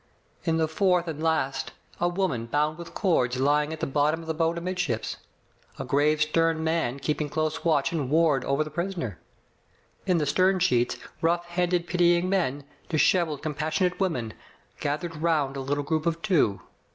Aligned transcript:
In 0.45 0.57
the 0.57 0.67
fourth 0.67 1.07
and 1.07 1.21
last, 1.21 1.73
a 1.99 2.09
woman 2.09 2.47
bound 2.47 2.79
with 2.79 2.95
cords 2.95 3.37
lying 3.39 3.71
at 3.71 3.81
the 3.81 3.85
bottom 3.85 4.21
of 4.21 4.25
the 4.25 4.33
boat 4.33 4.57
amidships, 4.57 5.17
a 5.77 5.85
grave, 5.85 6.23
stem 6.23 6.63
man 6.63 6.97
keeping 6.97 7.29
close 7.29 7.63
watch 7.63 7.91
and 7.91 8.09
ward 8.09 8.43
over 8.43 8.63
the 8.63 8.71
prisoner. 8.71 9.19
In 10.07 10.17
the 10.17 10.25
stem 10.25 10.57
sheets, 10.57 10.97
rough 11.21 11.45
handed, 11.45 11.85
pitying 11.85 12.27
men, 12.29 12.63
dishev 12.89 13.27
eled, 13.27 13.43
compassionate 13.43 13.99
women, 13.99 14.33
gathered 14.79 15.17
round 15.17 15.55
a 15.55 15.61
little 15.61 15.83
group 15.83 16.07
of 16.07 16.19
two. 16.23 16.59